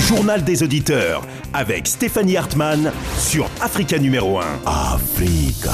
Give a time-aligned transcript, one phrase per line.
[0.00, 1.22] journal des auditeurs
[1.52, 4.44] avec Stéphanie Hartmann sur Africa numéro 1.
[4.66, 5.72] Africa.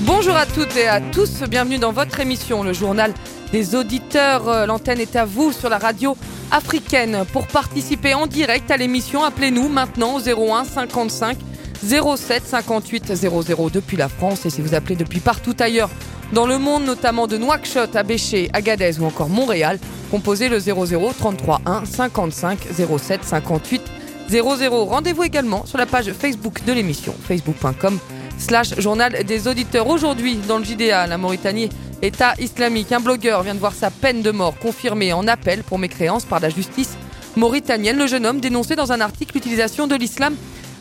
[0.00, 3.14] Bonjour à toutes et à tous, bienvenue dans votre émission, le journal
[3.52, 4.48] des auditeurs.
[4.48, 6.16] Euh, L'antenne est à vous sur la radio
[6.50, 7.24] africaine.
[7.32, 11.38] Pour participer en direct à l'émission, appelez-nous maintenant au 01 55
[11.82, 14.46] 07 58 00 depuis la France.
[14.46, 15.90] Et si vous appelez depuis partout ailleurs
[16.32, 19.78] dans le monde, notamment de Nouakchott à Béché, Agadez ou encore Montréal,
[20.10, 22.58] composez le 00 33 1 55
[22.98, 23.82] 07 58
[24.28, 24.84] 00.
[24.84, 27.98] Rendez-vous également sur la page Facebook de l'émission, facebook.com
[28.38, 29.88] slash journal des auditeurs.
[29.88, 31.68] Aujourd'hui, dans le JDA, la Mauritanie,
[32.00, 35.78] État islamique, un blogueur vient de voir sa peine de mort confirmée en appel pour
[35.78, 36.96] mécréance par la justice
[37.36, 37.98] mauritanienne.
[37.98, 40.34] Le jeune homme dénonçait dans un article l'utilisation de l'islam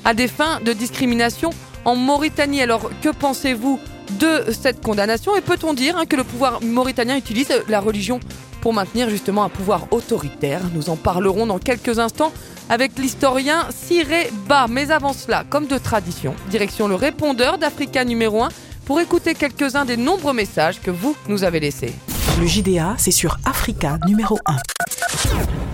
[0.06, 1.50] à des fins de discrimination
[1.86, 2.62] en Mauritanie.
[2.62, 3.80] Alors, que pensez-vous
[4.20, 8.20] de cette condamnation Et peut-on dire hein, que le pouvoir mauritanien utilise la religion
[8.62, 10.62] pour maintenir justement un pouvoir autoritaire?
[10.76, 12.32] Nous en parlerons dans quelques instants
[12.70, 14.68] avec l'historien Siré Ba.
[14.70, 18.50] Mais avant cela, comme de tradition, direction le répondeur d'Africa numéro 1
[18.86, 21.94] pour écouter quelques-uns des nombreux messages que vous nous avez laissés.
[22.42, 24.56] Le JDA, c'est sur Africa numéro 1.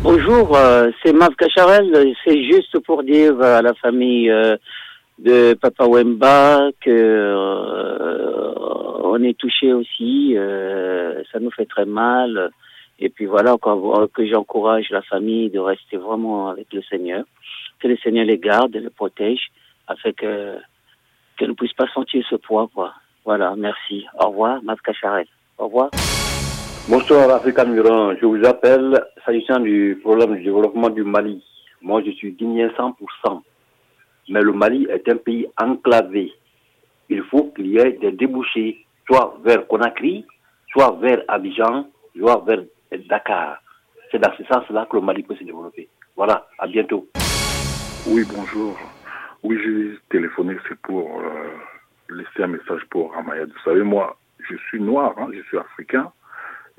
[0.03, 2.14] Bonjour, euh, c'est Mav Cacharel.
[2.23, 4.56] C'est juste pour dire à la famille euh,
[5.19, 8.53] de Papa Wemba que euh,
[9.03, 10.35] on est touché aussi.
[11.31, 12.52] ça nous fait très mal.
[12.99, 13.55] Et puis voilà,
[14.13, 17.25] que j'encourage la famille de rester vraiment avec le Seigneur,
[17.80, 19.52] que le Seigneur les garde, les protège,
[19.88, 20.57] afin que
[21.38, 22.94] qu'elle ne puisse pas sentir ce poids, quoi.
[23.25, 24.05] Voilà, merci.
[24.19, 25.27] Au revoir, Mav Cacharel.
[25.57, 25.89] Au revoir.
[26.88, 28.13] Bonsoir, Africa Muran.
[28.22, 31.44] Je vous appelle s'agissant du problème du développement du Mali.
[31.81, 33.41] Moi, je suis guinéen 100%.
[34.30, 36.34] Mais le Mali est un pays enclavé.
[37.09, 40.26] Il faut qu'il y ait des débouchés, soit vers Conakry,
[40.72, 41.88] soit vers Abidjan,
[42.18, 42.64] soit vers
[43.08, 43.62] Dakar.
[44.12, 45.88] C'est dans ce sens-là que le Mali peut se développer.
[46.16, 47.08] Voilà, à bientôt.
[48.08, 48.78] Oui, bonjour.
[49.44, 53.47] Oui, j'ai téléphoné, c'est pour euh, laisser un message pour Ramayad.
[53.50, 54.18] Vous savez, moi,
[54.50, 56.12] je suis noir, hein, je suis africain,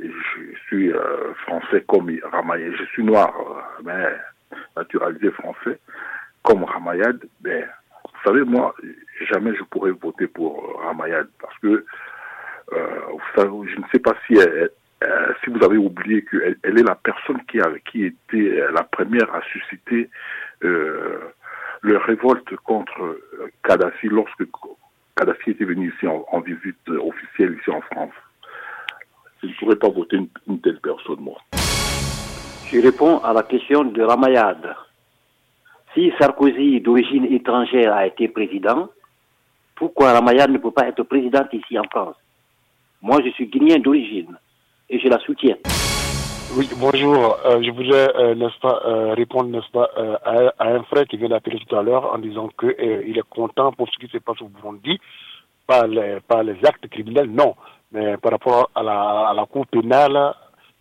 [0.01, 2.73] et je suis euh, français comme Ramayad.
[2.77, 5.79] Je suis noir, euh, mais naturalisé français
[6.47, 7.19] comme Ramayad.
[7.41, 7.67] Ben,
[8.05, 8.75] vous savez, moi,
[9.29, 11.85] jamais je pourrais voter pour Ramayad parce que
[12.71, 14.35] vous savez, je ne sais pas si
[15.05, 18.83] euh, si vous avez oublié qu'elle elle est la personne qui a qui était la
[18.83, 20.09] première à susciter
[20.65, 21.19] euh,
[21.83, 24.45] le révolte contre euh, Kadhafi lorsque
[25.15, 28.15] Kadhafi était venu ici en, visite officielle ici en France.
[29.43, 31.39] Je ne pourrais pas voter une, telle personne, moi.
[32.73, 34.75] Je réponds à la question de Ramayad.
[35.97, 38.91] Si Sarkozy, d'origine étrangère, a été président,
[39.75, 42.17] pourquoi Ramayad ne peut pas être président ici en France?
[43.01, 44.37] Moi, je suis guinéen d'origine
[44.91, 45.57] et je la soutiens.
[46.55, 47.39] Oui, bonjour.
[47.47, 49.89] Euh, je voudrais, euh, n'est-ce pas, euh, répondre, n'est-ce pas,
[50.59, 53.73] à, un frère qui vient d'appeler tout à l'heure en disant que il est content
[53.73, 55.01] pour ce qui se passe au Burundi,
[55.67, 57.55] pas les, pas les actes criminels, non,
[57.91, 60.35] mais par rapport à la, Cour pénale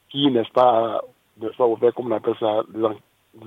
[0.09, 1.01] qui, n'est-ce pas,
[1.41, 2.63] n'est-ce pas, ouvert, comme on appelle ça,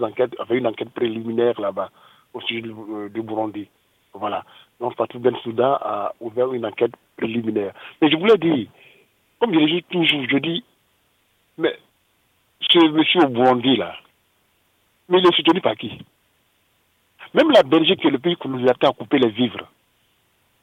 [0.02, 1.90] enquêtes, une enquête préliminaire là-bas,
[2.34, 2.72] au sujet du,
[3.10, 3.68] du, Burundi.
[4.14, 4.44] Voilà.
[4.80, 7.72] Donc, Patrick Ben Souda a ouvert une enquête préliminaire.
[8.00, 8.68] Mais je voulais dire,
[9.40, 10.64] comme je dis toujours, je dis,
[11.56, 11.76] mais
[12.60, 13.94] ce monsieur au Burundi, là,
[15.08, 15.98] mais il est soutenu par qui?
[17.34, 19.68] Même la Belgique, qui est le pays nous a coupé les vivres,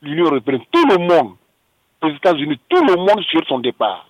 [0.02, 1.36] l'Union européenne, tout le monde,
[2.04, 4.08] les États-Unis, tout le monde sur son départ.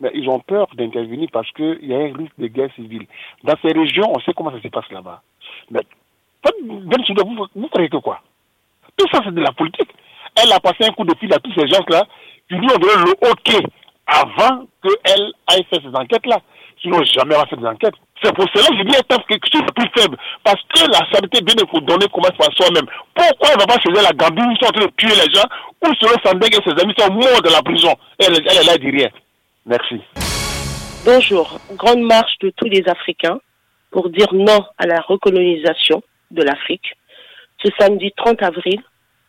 [0.00, 3.06] Mais ils ont peur d'intervenir parce qu'il y a un risque de guerre civile.
[3.44, 5.22] Dans ces régions, on sait comment ça se passe là-bas.
[5.70, 5.80] Mais
[6.64, 8.20] vous, vous croyez que quoi?
[8.96, 9.90] Tout ça, c'est de la politique.
[10.42, 12.04] Elle a passé un coup de fil à tous ces gens-là
[12.48, 13.64] qui lui ont donné le OK
[14.06, 16.38] avant qu'elle aille faire ces enquêtes-là.
[16.80, 17.94] Sinon, jamais elle va faire des enquêtes.
[18.22, 18.96] C'est pour cela que je dis
[19.28, 20.16] quelque chose de plus faible.
[20.44, 22.86] Parce que la santé, bien, donner comment faire soi-même.
[23.14, 25.14] Pourquoi elle ne va pas choisir la Gambie où ils sont en train de tuer
[25.14, 25.46] les gens,
[25.84, 28.90] où selon Sandek et ses amis sont morts de la prison Elle, elle, elle dit
[28.90, 29.08] rien.
[29.66, 30.00] Merci.
[31.04, 31.58] Bonjour.
[31.72, 33.40] Grande marche de tous les Africains
[33.90, 36.96] pour dire non à la recolonisation de l'Afrique.
[37.62, 38.80] Ce samedi 30 avril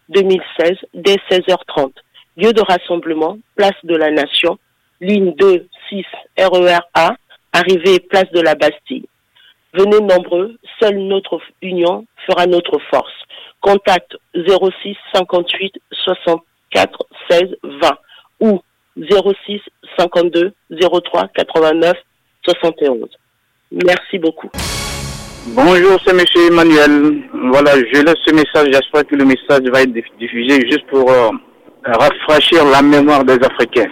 [0.10, 1.92] 2016, dès 16h30.
[2.38, 4.58] Lieu de rassemblement, place de la Nation,
[5.02, 6.06] ligne 2, 6,
[6.38, 7.16] RERA,
[7.54, 9.06] arrivée place de la Bastille.
[9.74, 13.14] Venez nombreux, seule notre union fera notre force.
[13.62, 17.98] Contact 06 58 64 16 20
[18.42, 18.62] ou
[18.98, 19.62] 06
[19.98, 21.94] 52 03 89
[22.44, 23.08] 71.
[23.86, 24.50] Merci beaucoup.
[25.48, 27.24] Bonjour, c'est Monsieur Emmanuel.
[27.52, 28.68] Voilà, je laisse ce message.
[28.72, 31.30] J'espère que le message va être diffusé juste pour euh,
[31.86, 33.90] rafraîchir la mémoire des Africains.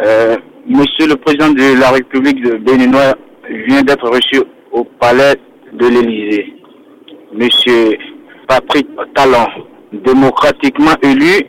[0.00, 0.36] Euh,
[0.66, 3.14] monsieur le Président de la République de Béninois
[3.66, 4.42] vient d'être reçu
[4.72, 5.34] au palais
[5.72, 6.54] de l'Élysée,
[7.32, 7.96] Monsieur
[8.46, 9.46] Patrick Talon,
[9.92, 11.46] démocratiquement élu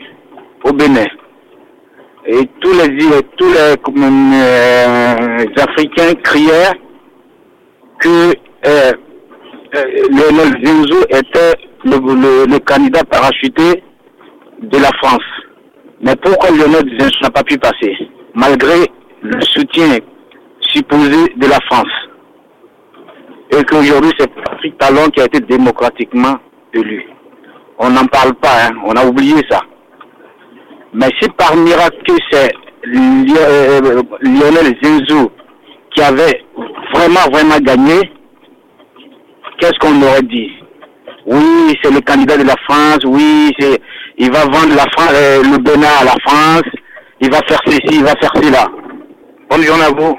[0.63, 1.05] au Bénin.
[2.27, 3.75] Et tous les, tous les
[4.33, 6.73] euh, Africains criaient
[7.99, 8.33] que
[8.65, 8.91] euh,
[9.75, 13.83] euh, Lionel Zinzou était le, candidat parachuté
[14.59, 15.19] de la France.
[16.01, 17.95] Mais pourquoi Lionel Zinzou n'a pas pu passer,
[18.33, 18.87] malgré
[19.21, 19.97] le soutien
[20.61, 21.93] supposé de la France?
[23.51, 26.37] Et qu'aujourd'hui, c'est Patrick Talon qui a été démocratiquement
[26.73, 27.05] élu.
[27.77, 28.75] On n'en parle pas, hein.
[28.83, 29.59] on a oublié ça.
[30.95, 32.53] Mais si par miracle c'est
[32.87, 35.29] euh, Lionel Zinzou
[35.93, 36.41] qui avait
[36.93, 38.09] vraiment, vraiment gagné,
[39.59, 40.49] qu'est-ce qu'on aurait dit?
[41.25, 43.81] Oui, c'est le candidat de la France, oui, c'est,
[44.17, 46.71] il va vendre la France, euh, le Bénin à la France,
[47.19, 48.65] il va faire ceci, il va faire cela.
[49.49, 50.17] Bonne journée à vous.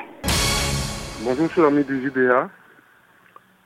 [1.22, 2.50] Bonjour, cher ami du JDA.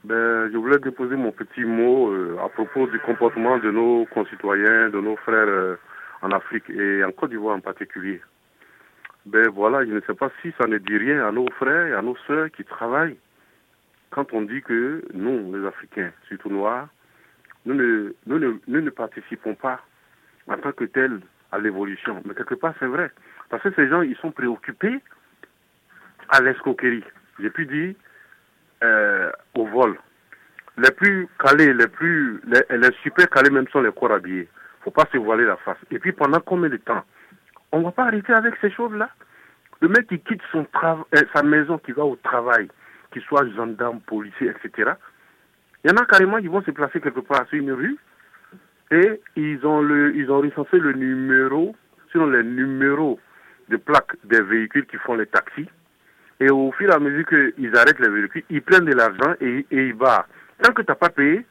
[0.05, 4.91] Ben, je voulais déposer mon petit mot euh, à propos du comportement de nos concitoyens,
[4.91, 5.77] de nos frères
[6.23, 8.21] en Afrique et en Côte d'Ivoire en particulier.
[9.27, 11.95] Ben voilà, je ne sais pas si ça ne dit rien à nos frères et
[11.95, 13.19] à nos sœurs qui travaillent
[14.11, 16.89] quand on dit que nous, les Africains, surtout noirs,
[17.65, 19.81] nous ne, nous ne, nous ne participons pas
[20.49, 21.21] en tant que tels
[21.53, 22.21] à l'évolution.
[22.25, 23.11] Mais quelque part, c'est vrai.
[23.49, 25.01] Parce que ces gens, ils sont préoccupés
[26.29, 27.05] à l'escroquerie.
[27.39, 27.95] J'ai pu dire
[28.83, 29.99] euh, au vol.
[30.79, 34.49] Les plus calés, les plus, les, les super calés même sont les corps habillés.
[34.83, 35.79] Faut pas se voiler la face.
[35.91, 37.05] Et puis pendant combien de temps
[37.73, 39.11] On va pas arrêter avec ces choses-là.
[39.81, 40.97] Le mec qui quitte son euh,
[41.35, 42.69] sa maison, qui va au travail,
[43.13, 44.93] qu'il soit gendarme, policier, etc.
[45.85, 47.97] Il y en a carrément qui vont se placer quelque part sur une rue
[48.91, 51.75] et ils ont le, ils ont recensé le numéro,
[52.13, 53.19] selon les numéros
[53.69, 55.69] de plaques des véhicules qui font les taxis.
[56.41, 59.67] Et au fur et à mesure qu'ils arrêtent les véhicules, ils prennent de l'argent et,
[59.71, 60.27] et ils barrent.
[60.63, 61.47] Tant que tu n'as pas payé,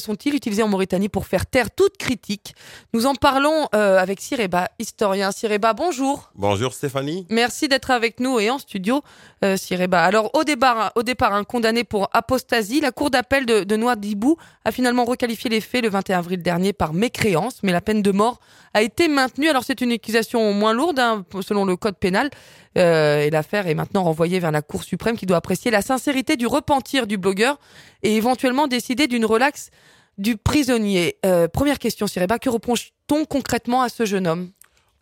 [0.00, 2.54] sont-ils utilisés en Mauritanie pour faire taire toute critique?
[2.94, 5.32] Nous en parlons euh, avec Sireba, historien.
[5.32, 6.30] Sireba, bonjour.
[6.36, 7.26] Bonjour Stéphanie.
[7.28, 9.02] Merci d'être avec nous et en studio,
[9.44, 10.02] euh, Sireba.
[10.02, 14.36] Alors au départ, au départ un condamné pour apostasie, la cour d'appel de, de Noidibou
[14.64, 18.12] a finalement requalifié les faits le 21 avril dernier par mécréance, mais la peine de
[18.12, 18.38] mort
[18.74, 19.48] a été maintenue.
[19.48, 22.30] Alors c'est une accusation moins lourde hein, selon le code pénal.
[22.76, 26.36] Euh, et l'affaire est maintenant renvoyée vers la Cour suprême qui doit apprécier la sincérité
[26.36, 27.58] du repentir du blogueur
[28.02, 29.70] et éventuellement décider d'une relaxe
[30.18, 31.16] du prisonnier.
[31.24, 34.50] Euh, première question, Sireba, que reproche-t-on concrètement à ce jeune homme?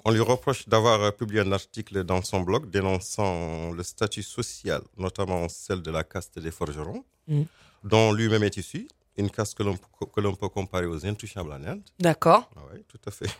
[0.05, 4.83] On lui reproche d'avoir euh, publié un article dans son blog dénonçant le statut social,
[4.99, 7.43] notamment celle de la caste des forgerons, mm.
[7.85, 11.83] dont lui-même est issu, une caste que l'on peut comparer aux intouchables en Inde.
[11.99, 12.51] D'accord.
[12.57, 13.31] Ah oui, tout à fait.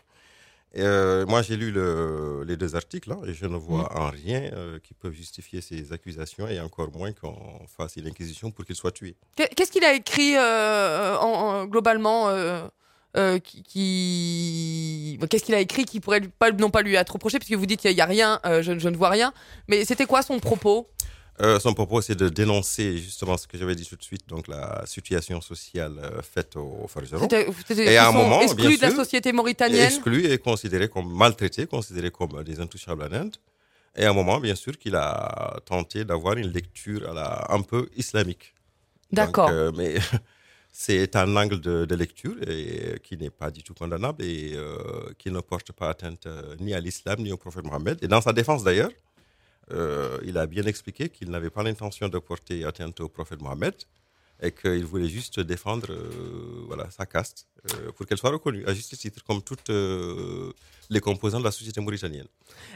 [0.79, 3.99] Euh, moi, j'ai lu le, les deux articles hein, et je ne vois mm.
[3.99, 7.37] en rien euh, qui peut justifier ces accusations et encore moins qu'on
[7.77, 9.17] fasse une inquisition pour qu'il soit tué.
[9.37, 12.29] Qu'est-ce qu'il a écrit euh, en, globalement
[13.43, 17.67] qui, Qu'est-ce qu'il a écrit qui pourrait pas, non pas lui être reproché, puisque vous
[17.67, 19.35] dites qu'il n'y a, rien, je, je, ne vois rien.
[19.69, 20.89] Mais c'était quoi son propos?
[21.41, 24.49] Euh, son propos, c'est de dénoncer justement ce que j'avais dit tout de suite, donc
[24.49, 27.27] la situation sociale euh, faite aux forgerons.
[27.71, 29.87] Et à un moment, exclus de la société mauritanienne.
[29.87, 33.37] Exclus et considérés comme maltraités, considérés comme des intouchables en Inde.
[33.97, 37.63] Et à un moment, bien sûr, qu'il a tenté d'avoir une lecture à la, un
[37.63, 38.55] peu islamique.
[39.11, 39.49] D'accord.
[39.51, 39.95] Euh, mais
[40.73, 44.55] c'est un angle de, lecture et, qui n'est pas du tout condamnable et
[45.19, 46.29] qui ne porte pas atteinte
[46.61, 47.99] ni à l'islam ni au prophète Mohammed.
[48.03, 48.91] Et dans sa défense d'ailleurs,
[49.71, 53.75] euh, il a bien expliqué qu'il n'avait pas l'intention de porter atteinte au prophète Mohammed.
[54.45, 58.75] et qu'il voulait juste défendre euh, voilà, sa caste euh, pour qu'elle soit reconnue à
[58.75, 60.51] juste titre, comme toutes euh,
[60.91, 62.27] les composants de la société mauritanienne.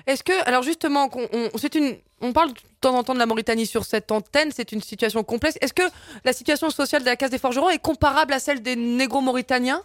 [0.07, 3.27] Est-ce que, alors justement, on, c'est une, on parle de temps en temps de la
[3.27, 5.57] Mauritanie sur cette antenne, c'est une situation complexe.
[5.61, 5.83] Est-ce que
[6.25, 9.83] la situation sociale de la case des forgerons est comparable à celle des négro-mauritaniens?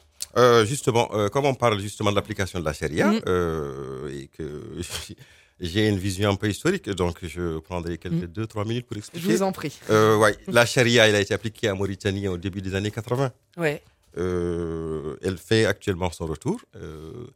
[0.65, 3.21] Justement, comme on parle justement de l'application de la charia, Mhm.
[3.27, 4.45] euh, et que
[5.61, 9.29] j'ai une vision un peu historique, donc je prendrai quelques 2-3 minutes pour expliquer.
[9.29, 9.79] Je vous en prie.
[9.89, 13.31] Euh, ouais, la charia, elle a été appliquée en Mauritanie au début des années 80.
[13.57, 13.81] Ouais.
[14.17, 16.61] Euh, elle fait actuellement son retour.
[16.75, 17.27] Euh,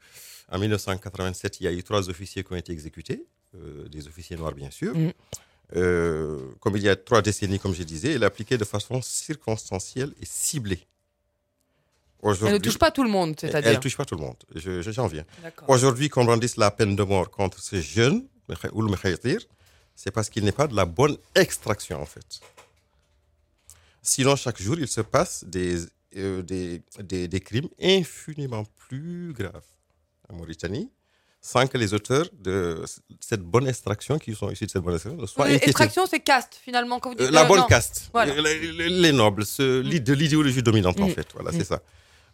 [0.52, 4.36] en 1987, il y a eu trois officiers qui ont été exécutés, euh, des officiers
[4.36, 4.94] noirs bien sûr.
[5.76, 9.02] Euh, comme il y a trois décennies, comme je disais, elle est appliquée de façon
[9.02, 10.80] circonstancielle et ciblée.
[12.46, 13.72] Elle ne touche pas tout le monde, Elle c'est-à-dire.
[13.74, 14.38] ne touche pas tout le monde.
[14.56, 15.26] Je- je- J'en viens.
[15.68, 18.26] Aujourd'hui, qu'on brandisse la peine de mort contre ces jeunes,
[18.74, 18.90] ou le
[19.96, 22.40] c'est parce qu'il n'est pas de la bonne extraction, en fait.
[24.02, 25.78] Sinon, chaque jour, il se passe des,
[26.18, 29.64] euh, des, des, des crimes infiniment plus graves
[30.30, 30.92] en Mauritanie,
[31.42, 32.84] sans que les auteurs de
[33.20, 35.70] cette bonne extraction, qui sont issus de cette bonne extraction, ne soient Oui, inquiétés.
[35.72, 37.28] Extraction, c'est caste, finalement, quand vous dites.
[37.28, 37.68] Euh, la euh, bonne non.
[37.68, 38.34] caste, Voilà.
[38.34, 41.12] Euh, les, les- les nobles, ce- l'id- de l'idéologie dominante en Mm.
[41.14, 41.28] fait.
[41.34, 41.56] Voilà, Mm.
[41.58, 41.82] c'est ça.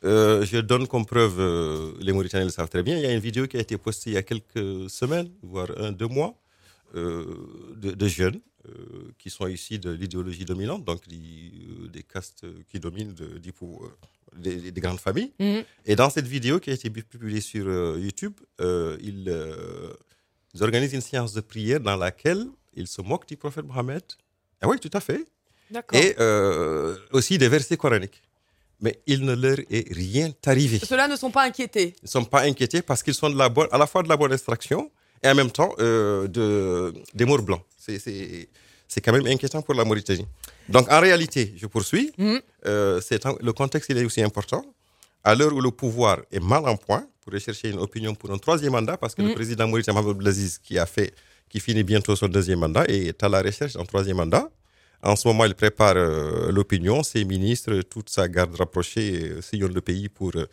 [0.03, 3.13] Euh, je donne comme preuve, euh, les Mauritaniens le savent très bien, il y a
[3.13, 6.35] une vidéo qui a été postée il y a quelques semaines, voire un, deux mois,
[6.95, 7.25] euh,
[7.75, 8.39] de, de jeunes
[9.17, 11.51] qui sont issus de l'idéologie dominante, donc des,
[11.91, 13.39] des castes qui dominent de-
[14.37, 15.31] des, des grandes familles.
[15.39, 15.63] Mhm.
[15.87, 17.65] Et dans cette vidéo qui a été publiée sur
[17.97, 19.35] YouTube, ils,
[20.53, 24.03] ils organisent une séance de prière dans laquelle ils se moquent du prophète Mohammed.
[24.61, 25.25] Ah oui, tout à fait.
[25.71, 25.99] D'accord.
[25.99, 26.15] Et
[27.11, 28.21] aussi des versets coraniques.
[28.81, 30.79] Mais il ne leur est rien arrivé.
[30.79, 31.93] Ceux-là ne sont pas inquiétés.
[32.01, 34.09] Ils ne sont pas inquiétés parce qu'ils sont de la bonne, à la fois de
[34.09, 34.89] la bonne extraction
[35.23, 37.61] et en même temps euh, de, des morts blancs.
[37.77, 38.49] C'est- C'est
[38.87, 40.27] c'est quand même inquiétant pour la Mauritanie.
[40.67, 42.41] Donc en réalité, je poursuis, Mhm.
[42.65, 42.99] euh,
[43.41, 44.65] le contexte il est aussi important.
[45.23, 48.37] À l'heure où le pouvoir est mal en point pour rechercher une opinion pour un
[48.37, 49.35] troisième mandat, parce que le Mhm.
[49.35, 51.13] président mauritanien Mohamed Blaziz, qui a fait,
[51.47, 54.49] qui finit bientôt son deuxième mandat, est à la recherche d'un troisième mandat.
[55.03, 59.73] En ce moment, il prépare euh, l'opinion, ses ministres, toute sa garde rapprochée euh, sillonnent
[59.73, 60.45] le pays pour euh,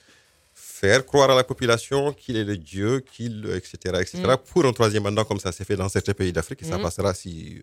[0.55, 4.37] faire croire à la population qu'il est le Dieu, qu'il, etc., etc., Mm.
[4.51, 6.83] pour un troisième mandat comme ça s'est fait dans certains pays d'Afrique et ça Mm.
[6.83, 7.63] passera si,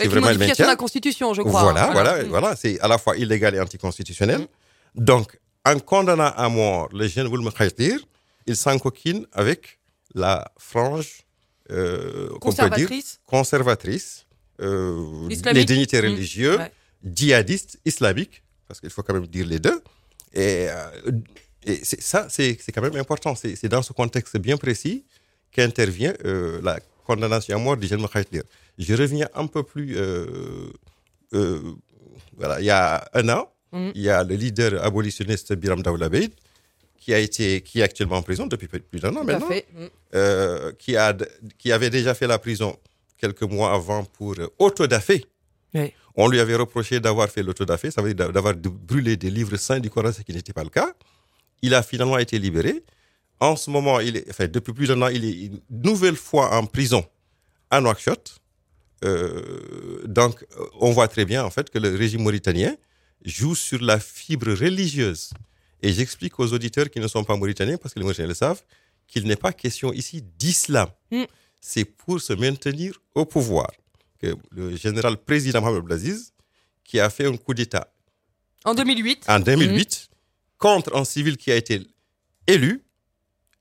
[0.00, 1.62] une vraiment il modification de la Constitution, je crois.
[1.62, 2.26] Voilà, voilà, Mm.
[2.28, 4.46] voilà, c'est à la fois illégal et anticonstitutionnel.
[4.96, 7.98] Donc, en condamnant à mort le jeune Woulme Khaytir,
[8.46, 9.78] il s'encoquine avec
[10.14, 11.22] la frange
[11.70, 12.88] euh, qu'on peut dire,
[13.26, 14.23] Conservatrice.
[14.60, 16.72] Euh, les dignités religieux, Ouais.
[17.02, 19.80] djihadistes, islamiques, parce qu'il faut quand même dire les deux.
[20.32, 21.12] Et, euh,
[21.66, 23.34] et ça, c'est quand même important.
[23.34, 25.04] C'est dans ce contexte bien précis
[25.52, 28.04] qu'intervient euh, la condamnation à mort du jeune.
[28.78, 29.96] Je reviens un peu plus.
[29.96, 30.70] euh,
[31.34, 31.60] euh,
[32.36, 33.90] voilà, il y a un an, Mm.
[33.96, 36.30] il y a le leader abolitionniste Biram Daoulabeid
[36.96, 39.48] qui a été, qui est actuellement en prison depuis plus d'un an Tout maintenant.
[39.50, 40.72] Mm.
[40.78, 41.16] qui, a,
[41.58, 42.76] qui avait déjà fait la prison
[43.16, 45.24] quelques mois avant pour euh, autodafé.
[45.74, 45.92] Oui.
[46.16, 49.80] On lui avait reproché d'avoir fait l'autodafé, ça veut dire d'avoir brûlé des livres saints
[49.80, 50.92] du Coran, ce qui n'était pas le cas.
[51.62, 52.84] Il a finalement été libéré.
[53.40, 56.54] En ce moment, il est, enfin, depuis plus d'un an, il est une nouvelle fois
[56.54, 57.04] en prison
[57.70, 58.38] à Nouakchott.
[59.04, 60.46] Euh, donc,
[60.80, 62.76] on voit très bien en fait que le régime mauritanien
[63.24, 65.30] joue sur la fibre religieuse.
[65.82, 68.62] Et j'explique aux auditeurs qui ne sont pas mauritaniens, parce que les Mauritaniens le savent,
[69.06, 70.88] qu'il n'est pas question ici d'islam.
[71.10, 71.24] Mm.
[71.66, 73.70] C'est pour se maintenir au pouvoir
[74.20, 76.18] que le général président Mohamed Blaziz,
[76.86, 77.86] qui a fait un coup d'État
[78.66, 79.24] En 2008.
[79.28, 80.08] en 2008
[80.58, 81.80] contre un civil qui a été
[82.46, 82.82] élu,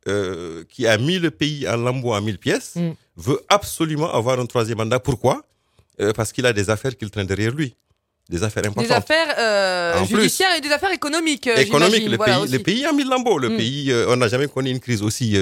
[0.09, 2.91] euh, qui a mis le pays en lambeaux en mille pièces, Mm.
[3.15, 4.99] veut absolument avoir un troisième mandat.
[4.99, 5.35] Pourquoi?
[6.01, 7.73] Euh, Parce qu'il a des affaires qu'il traîne derrière lui.
[8.29, 8.89] Des affaires importantes.
[8.89, 10.17] Des affaires euh, plus.
[10.17, 11.47] judiciaires et des affaires économiques.
[11.47, 12.07] économiques.
[12.09, 12.51] Le, Voilà, pays, aussi.
[12.53, 13.37] le pays a mis le lambeau.
[13.37, 13.57] Le Mm.
[13.57, 15.37] pays, on n'a jamais connu une crise aussi,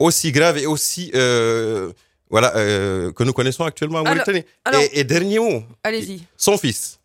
[0.00, 1.92] aussi grave et aussi euh,
[2.28, 4.44] voilà, euh, que nous connaissons actuellement en Mauritanie.
[4.64, 6.22] alors- et, et dernier mot, Allez-y.
[6.36, 6.98] son fils.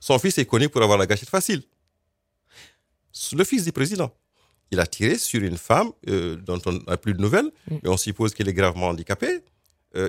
[0.00, 1.62] Son fils est connu pour avoir la gâchette facile.
[3.32, 4.10] Le fils du président.
[4.70, 7.76] Il a tiré sur une femme euh, dont on n'a plus de nouvelles, Mm.
[7.84, 9.40] et on suppose qu'elle est gravement handicapée.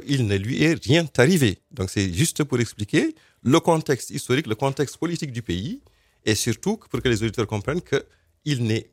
[0.05, 1.59] Il ne lui est rien arrivé.
[1.71, 5.81] Donc c'est juste pour expliquer le contexte historique, le contexte politique du pays,
[6.25, 8.89] et surtout pour que les auditeurs comprennent qu'il n'est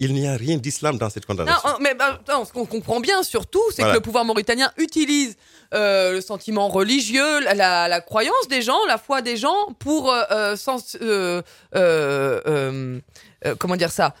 [0.00, 1.60] il n'y a rien d'islam dans cette Non, condamnation.
[1.72, 3.92] oh, mais bah, non, ce qu'on comprend bien surtout, c'est Voilà.
[3.94, 5.36] que le pouvoir mauritanien utilise
[5.72, 10.12] euh, le sentiment religieux, la, la- la croyance des gens, la foi des gens pour
[10.12, 10.54] euh,
[11.74, 14.14] euh, comment dire ça,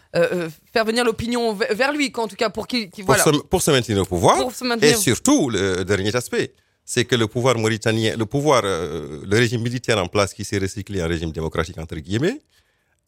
[0.72, 3.62] faire venir l'opinion ve- vers lui, qu'en tout cas pour qu'il, pour, voilà, se, pour
[3.62, 4.92] se maintenir au pouvoir, pour se maintenir.
[4.92, 6.52] et surtout, le dernier aspect,
[6.84, 11.02] c'est que le pouvoir mauritanien, le pouvoir, le régime militaire en place qui s'est recyclé
[11.02, 12.40] en régime démocratique entre guillemets,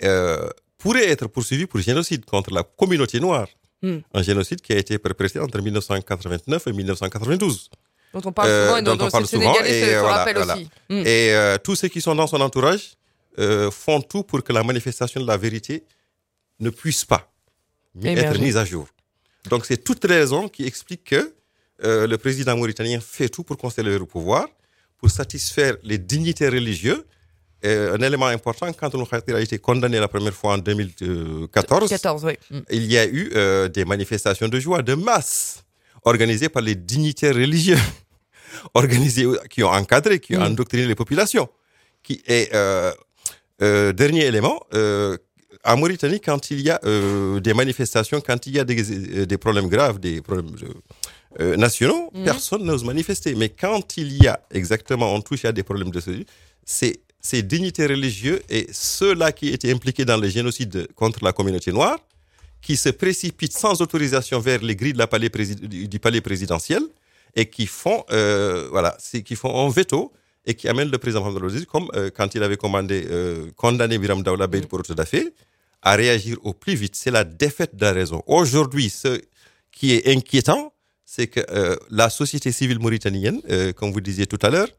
[0.02, 0.48] euh,
[0.78, 3.48] pourrait être poursuivi pour génocide contre la communauté noire.
[3.82, 3.98] Hmm.
[4.14, 7.70] Un génocide qui a été perpétré entre 1989 et 1992.
[8.14, 10.68] Dont on parle souvent et dont, Euh, dont on parle souvent, et se voilà, aussi.
[10.88, 11.02] Hmm.
[11.04, 12.94] Et euh, tous ceux qui sont dans son entourage
[13.38, 15.84] euh, font tout pour que la manifestation de la vérité
[16.60, 17.30] ne puisse pas
[18.02, 18.86] être mise à jour.
[19.50, 21.34] Donc c'est toutes les raisons qui expliquent que
[21.84, 24.46] euh, le président mauritanien fait tout pour conserver le pouvoir,
[24.98, 27.06] pour satisfaire les dignitaires religieux.
[27.66, 32.25] Euh, un élément important, quand on a été condamné la première fois en 2014, 14,
[32.25, 32.32] oui.
[32.50, 32.61] Hmm.
[32.70, 35.64] il y a eu euh, des manifestations de joie de masse
[36.04, 37.78] organisées par les dignitaires religieux,
[38.75, 40.52] organisées, qui ont encadré, qui ont Mm.
[40.52, 41.49] endoctriné les populations.
[42.02, 42.92] Qui est, euh,
[43.62, 44.61] euh, dernier élément,
[45.64, 46.78] en Mauritanie, quand il y a
[47.40, 50.54] des manifestations, quand il y a des, des problèmes graves, des problèmes
[51.40, 52.25] euh, nationaux, Mhm.
[52.25, 53.35] personne n'ose manifester.
[53.35, 56.11] Mais quand il y a exactement, on touche à des problèmes de ce
[56.64, 56.96] c'est
[57.28, 61.99] ces dignitaires religieux et ceux-là qui étaient impliqués dans le génocide contre la communauté noire,
[62.62, 65.56] qui se précipitent sans autorisation vers les grilles de la palais prési-
[65.95, 66.83] du, palais présidentiel
[67.35, 70.12] et qui font, euh, voilà, qui font un veto
[70.49, 74.23] et qui amènent le président Bazoum, comme euh, quand il avait commandé, euh, condamné Biram
[74.23, 75.35] Daoula Bey pour fait,
[75.83, 76.95] à réagir au plus vite.
[76.95, 78.23] C'est la défaite de la raison.
[78.26, 79.21] Aujourd'hui, ce
[79.73, 80.73] qui est inquiétant,
[81.04, 83.40] c'est que euh, la société civile mauritanienne,
[83.76, 84.71] comme vous disiez tout à l'heure,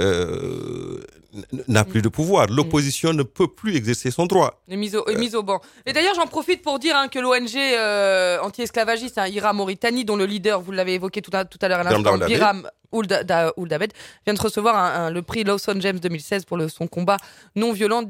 [0.00, 0.98] euh,
[1.68, 2.46] n'a plus de pouvoir.
[2.48, 4.62] L'opposition ne peut plus exercer son droit.
[4.68, 5.60] Est mise au, est mise au banc.
[5.86, 10.16] Et d'ailleurs, j'en profite pour dire hein, que l'ONG euh, anti-esclavagiste, hein, IRA Mauritanie, dont
[10.16, 12.26] le leader, vous l'avez évoqué tout à, tout à l'heure à Biram l'instant.
[12.26, 13.12] Biram Ould
[14.24, 17.16] vient de recevoir un- un- le prix Lawson James 2016 pour le- son combat
[17.56, 18.02] non violent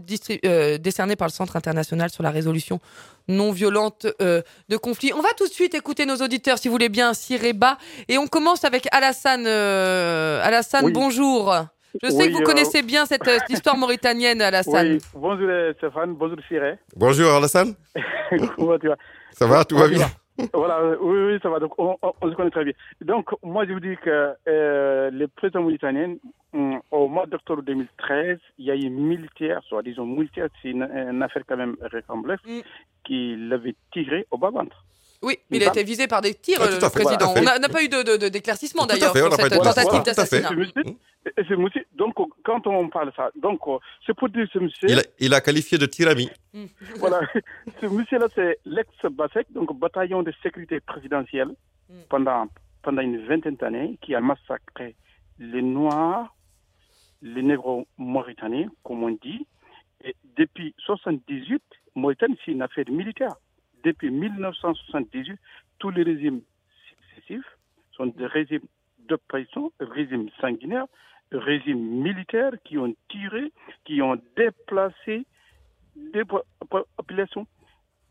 [0.45, 2.81] euh, décerné par le Centre international sur la résolution
[3.26, 5.12] non violente euh, de conflits.
[5.14, 7.79] On va tout de suite écouter nos auditeurs, si vous voulez bien, Sireba.
[8.09, 9.47] Et on commence avec Alassane.
[9.47, 10.93] euh, Alassane, Oui.
[10.93, 11.55] bonjour.
[12.03, 14.95] Je sais Oui, que vous euh, connaissez bien cette, euh, cette histoire mauritanienne, Alassane.
[14.95, 16.79] Oui, bonjour euh, Stéphane, bonjour Siré.
[16.97, 17.75] Bonjour Alassane.
[18.57, 18.97] Comment tu vas?
[19.33, 20.07] Ça va, tout va bien?
[20.53, 21.61] Voilà, oui, oui, ça va.
[21.61, 22.73] Donc, on, on- on se connaît très bien.
[23.01, 26.17] Donc, moi, je vous dis que euh, le président mauritanien,
[26.53, 30.83] hum, au mois d'octobre 2013, il y a eu militaire, soit disons militaire, c'est une,
[30.83, 31.77] une affaire quand même
[32.09, 32.61] complexe, Mm.
[33.05, 34.85] qui l'avait tiré au bas-ventre.
[35.25, 37.33] Oui, il a été visé par des tirs, le fait, président.
[37.33, 39.59] voilà, On n'a pas eu de- de- de- d'éclaircissement d'ailleurs sur n'a pas cette eu
[39.59, 40.51] de- tentative voilà, d'assassinat.
[41.97, 44.89] Donc, quand on parle de ça, donc, euh, c'est pour dire ce monsieur.
[44.91, 46.31] il a, il a qualifié de tyrannie.
[46.99, 47.21] voilà,
[47.81, 51.49] ce monsieur-là, c'est l'ex-BASEC, donc bataillon de sécurité présidentielle,
[52.11, 52.47] pendant,
[52.83, 54.95] pendant une vingtaine d'années, qui a massacré
[55.39, 56.35] les Noirs,
[57.23, 59.47] les négros mauritaniens, comme on dit.
[60.05, 61.63] Et depuis 1978,
[61.95, 63.35] Mauritanie, c'est une affaire militaire.
[63.85, 65.38] Depuis 1978,
[65.79, 66.40] tous les régimes
[66.88, 67.59] successifs
[67.92, 68.66] sont des régimes
[69.01, 70.87] d'oppression, régimes sanguinaires,
[71.33, 73.53] régimes militaires qui ont tiré,
[73.85, 75.27] qui ont déplacé
[75.97, 77.47] des po- po- populations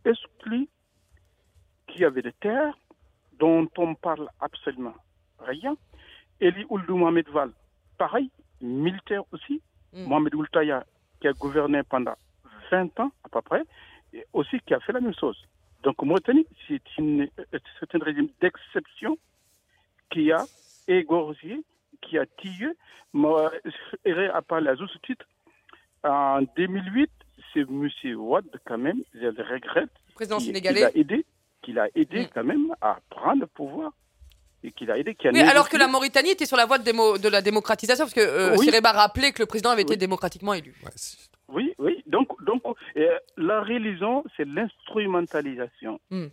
[0.06, 0.68] exclues
[1.88, 2.78] qui avaient des terres
[3.40, 4.96] dont on parle absolument
[5.40, 5.76] rien.
[6.40, 7.52] Eli Ould Mohamed Val,
[7.98, 8.30] pareil,
[8.62, 9.62] militaire aussi.
[10.08, 10.86] Mohamed Ould Taya,
[11.20, 12.16] qui a gouverné pendant
[12.72, 13.64] 20 ans à peu près,
[14.14, 15.38] et aussi qui a fait la même chose.
[15.84, 19.18] Donc Mauritanie, c'est un régime d'exception
[20.12, 20.46] qui a
[20.88, 21.60] égorgé,
[22.02, 22.70] qui a tué.
[23.12, 23.52] Moi,
[24.06, 25.26] a à juste titre.
[26.04, 27.10] En 2008,
[27.54, 27.90] c'est M.
[28.18, 29.90] Ouad, quand même, je le regrette.
[30.16, 30.80] Président qui- sénégalais.
[30.80, 31.26] Qui l'a aidé,
[31.62, 33.92] qui l'a aidé quand même à prendre le pouvoir.
[34.66, 36.78] Et qui l'a aidé, qui a Oui, alors que la Mauritanie était sur la voie
[36.78, 38.66] de, démo- de la démocratisation, parce que euh, Oui.
[38.66, 40.74] Sireba rappelait que le président avait été démocratiquement élu.
[41.54, 42.04] Oui, oui.
[42.08, 42.62] Donc, donc
[42.98, 46.00] euh, la religion, c'est l'instrumentalisation.
[46.10, 46.28] Hmm.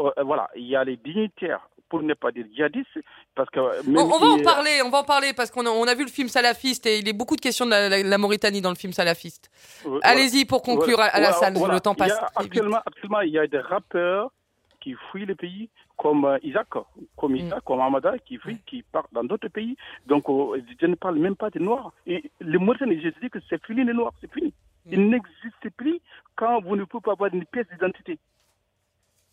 [0.00, 2.98] Euh, voilà, il y a les dignitaires, pour ne pas dire djihadistes,
[3.34, 3.60] parce que...
[3.60, 6.04] On, va en il- parler, on va en parler parce qu'on a, on a vu
[6.04, 8.70] le film salafiste et il est beaucoup de questions de la, la- la Mauritanie dans
[8.70, 9.50] le film salafiste.
[9.86, 12.18] Euh, Allez-y pour conclure, Voilà, Alassane, voilà, le temps il y a passe.
[12.18, 12.30] vite.
[12.46, 14.32] actuellement, actuellement, il y a des rappeurs
[14.80, 16.68] qui fuient le pays, comme Isaac,
[17.16, 17.36] comme Mm.
[17.36, 19.76] Isaac, comme Amada, qui fuient, qui partent dans d'autres pays.
[20.06, 21.92] Donc, euh, je ne parle même pas des Noirs.
[22.06, 24.52] Et les Mauritaniens, je dis que c'est fini les Noirs, c'est fini.
[24.86, 24.92] Mm.
[24.92, 26.00] Il n'existe plus
[26.34, 28.18] quand vous ne pouvez pas avoir une pièce d'identité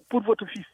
[0.09, 0.65] pour votre fils.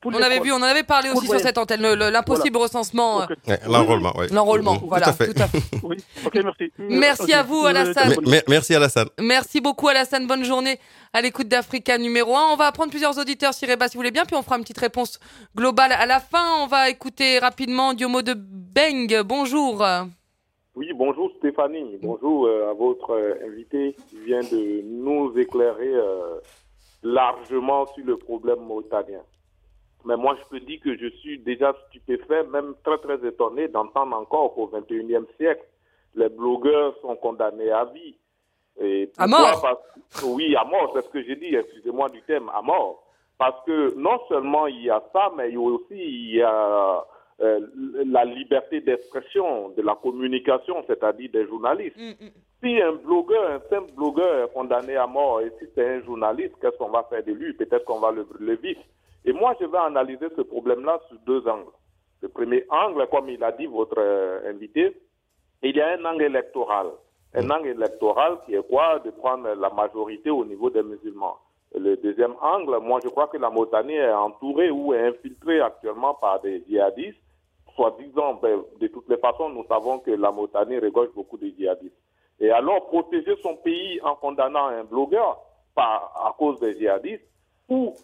[0.00, 2.56] Pour On avait vu, on en avait parlé aussi sur cette antenne, le- le- l'impossible
[2.56, 3.22] recensement.
[3.22, 4.26] euh, Ouais, L'enrôlement, oui.
[4.32, 5.32] L'enrôlement, Tout voilà, à fait.
[5.32, 5.58] tout à fait.
[5.82, 6.72] Oui, ok, merci.
[6.78, 7.30] Merci Ok.
[7.32, 8.14] à vous, Alassane.
[8.22, 9.08] Me- merci Alassane.
[9.20, 10.78] Merci beaucoup Alassane, bonne journée
[11.12, 12.52] à l'écoute d'Africa numéro 1.
[12.52, 14.78] On va prendre plusieurs auditeurs Sireba si vous voulez bien, puis on fera une petite
[14.78, 15.20] réponse
[15.54, 16.62] globale à la fin.
[16.62, 19.22] On va écouter rapidement Diomo de Beng.
[19.24, 19.84] Bonjour.
[20.76, 26.38] Oui, bonjour Stéphanie, bonjour euh, à votre euh, invité qui vient de nous éclairer euh,
[27.02, 29.20] largement sur le problème mauritanien.
[30.04, 34.16] Mais moi, je peux dire que je suis déjà stupéfait, même très, très étonné d'entendre
[34.16, 35.64] encore qu'au 21e siècle,
[36.14, 38.16] les blogueurs sont condamnés à vie.
[38.80, 40.24] Et à mort Parce...
[40.24, 43.04] Oui, à mort, c'est ce que j'ai dit, excusez-moi du thème, à mort.
[43.38, 46.42] Parce que non seulement il y a ça, mais il y a aussi il y
[46.42, 47.04] a,
[47.40, 47.60] euh,
[48.06, 51.96] la liberté d'expression, de la communication, c'est-à-dire des journalistes.
[51.96, 52.30] Mm, mm.
[52.62, 56.54] Si un blogueur, un simple blogueur est condamné à mort, et si c'est un journaliste,
[56.60, 57.54] qu'est-ce qu'on va faire de lui?
[57.54, 58.78] Peut-être qu'on va le brûler vif.
[59.24, 61.72] Et moi, je vais analyser ce problème-là sous deux angles.
[62.22, 64.96] Le premier angle, comme il a dit votre euh, invité,
[65.62, 66.88] il y a un angle électoral.
[67.34, 68.98] Un angle électoral qui est quoi?
[69.00, 71.36] De prendre la majorité au niveau des musulmans.
[71.74, 76.14] Le deuxième angle, moi je crois que la Mauritanie est entourée ou est infiltrée actuellement
[76.14, 77.18] par des djihadistes.
[77.76, 81.46] Soit disant, ben, de toutes les façons, nous savons que la Mauritanie regorge beaucoup de
[81.46, 81.94] djihadistes.
[82.40, 85.38] Et alors, protéger son pays en condamnant un blogueur
[85.74, 87.24] par, à cause des djihadistes
[87.68, 87.94] ou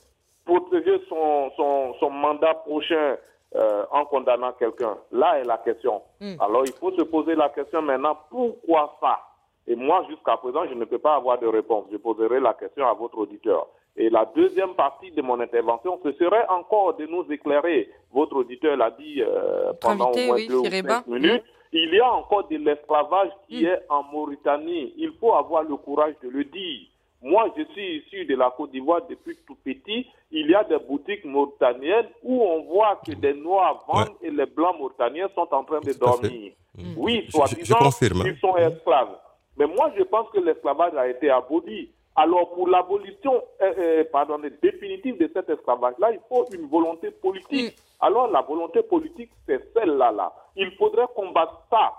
[0.47, 3.17] protéger son, son, son mandat prochain
[3.55, 6.03] euh, en condamnant quelqu'un Là est la question.
[6.21, 6.35] Mm.
[6.41, 9.19] Alors, il faut se poser la question maintenant, pourquoi ça?
[9.67, 11.87] Et moi, jusqu'à présent, je ne peux pas avoir de réponse.
[11.91, 13.67] Je poserai la question à votre auditeur.
[13.97, 17.89] Et la deuxième partie de mon intervention, ce serait encore de nous éclairer.
[18.13, 21.43] Votre auditeur l'a dit euh, pendant au moins deux ou cinq minutes.
[21.73, 23.67] Il y a encore de l'esclavage qui mm.
[23.67, 24.95] est en Mauritanie.
[24.97, 26.89] Il faut avoir le courage de le dire.
[27.23, 30.07] Moi, je suis issu de la Côte d'Ivoire depuis tout petit.
[30.31, 34.47] Il y a des boutiques mauritaniennes où on voit que des Noirs vendent et les
[34.47, 36.53] Blancs mauritaniens sont en train de dormir.
[36.77, 36.95] Mm.
[36.97, 37.79] Oui, soit disant,
[38.25, 39.17] ils sont esclaves.
[39.57, 41.91] Mais moi, je pense que l'esclavage a été aboli.
[42.15, 47.75] Alors, pour l'abolition euh, euh, pardon, définitive de cet esclavage-là, il faut une volonté politique.
[47.77, 47.81] Mm.
[48.01, 50.13] Alors, la volonté politique, c'est celle-là.
[50.13, 50.33] Là.
[50.57, 51.93] Il faudrait combattre ça.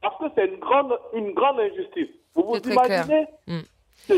[0.00, 2.08] Parce que c'est une grande, une grande injustice.
[2.34, 3.60] Vous vous imaginez mm.
[4.10, 4.16] Euh,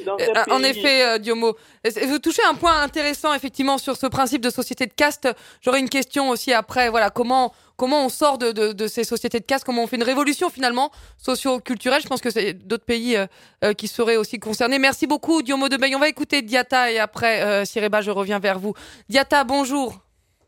[0.50, 4.86] en effet, euh, Diomo, vous touchez un point intéressant effectivement sur ce principe de société
[4.86, 5.28] de caste?
[5.62, 6.88] J'aurais une question aussi après.
[6.88, 9.64] Voilà, comment comment on sort de, de, ces sociétés de caste?
[9.64, 12.02] Comment on fait une révolution finalement socio-culturelle?
[12.02, 14.78] Je pense que c'est d'autres pays euh, qui seraient aussi concernés.
[14.78, 15.94] Merci beaucoup, Diomo de Bay.
[15.94, 18.74] On va écouter Diata et après, Sireba, je reviens vers vous.
[19.08, 19.98] Diata, bonjour.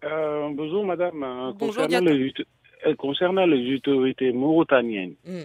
[0.02, 1.54] bonjour, madame.
[1.58, 2.34] Bonjour, concernant, les,
[2.98, 5.14] concernant les autorités mauritaniennes.
[5.24, 5.44] Hmm.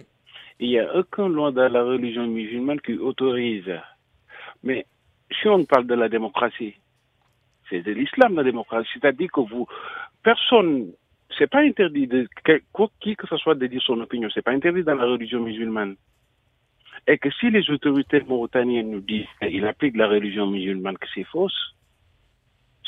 [0.60, 3.70] Il n'y a aucun loi dans la religion musulmane qui autorise.
[4.62, 4.86] Mais
[5.40, 6.74] si on parle de la démocratie,
[7.68, 8.88] c'est de l'islam la démocratie.
[8.94, 9.66] C'est-à-dire que vous,
[10.22, 10.92] personne,
[11.36, 12.28] c'est pas interdit de
[13.00, 14.28] qui que ce soit de dire son opinion.
[14.32, 15.96] C'est pas interdit dans la religion musulmane.
[17.06, 21.24] Et que si les autorités mauritaniennes nous disent qu'ils appliquent la religion musulmane, que c'est
[21.24, 21.74] fausse,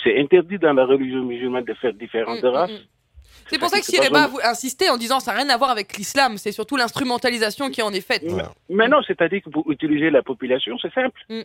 [0.03, 2.89] c'est interdit dans la religion musulmane de faire différentes mm, mm, races.
[3.49, 5.97] C'est pour ça que Sireba vous insisté en disant ça n'a rien à voir avec
[5.97, 8.25] l'islam, c'est surtout l'instrumentalisation qui en est faite.
[8.69, 11.21] Mais non, c'est-à-dire que vous utilisez la population, c'est simple.
[11.29, 11.43] Mm.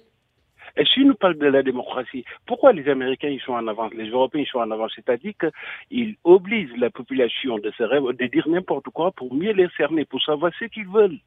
[0.78, 4.10] Et si nous parlons de la démocratie, pourquoi les Américains ils sont en avance, les
[4.10, 4.92] Européens ils sont en avance?
[4.96, 10.06] C'est-à-dire qu'ils obligent la population de, se de dire n'importe quoi pour mieux les cerner,
[10.06, 11.20] pour savoir ce qu'ils veulent.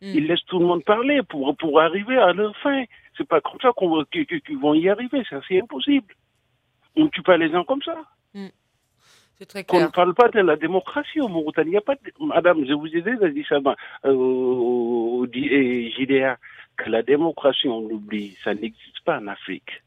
[0.00, 0.12] Mm.
[0.14, 2.84] Ils laissent tout le monde parler pour, pour arriver à leur fin.
[3.16, 3.70] C'est pas comme ça
[4.10, 6.14] qu'ils vont y arriver, c'est impossible.
[6.96, 7.96] On ne tue pas les gens comme ça.
[8.34, 8.48] Mm.
[9.70, 11.72] On ne parle pas de la démocratie au Mauritanie.
[11.72, 13.56] Il a pas Madame, je vous ai déjà dit ça
[14.04, 16.36] euh, au, JDA,
[16.76, 19.82] que la démocratie, on l'oublie, ça n'existe pas en Afrique.